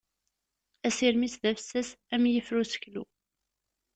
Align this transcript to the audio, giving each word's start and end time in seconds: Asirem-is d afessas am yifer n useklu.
Asirem-is 0.87 1.35
d 1.43 1.45
afessas 1.49 1.89
am 2.13 2.23
yifer 2.31 2.55
n 2.57 2.61
useklu. 2.63 3.03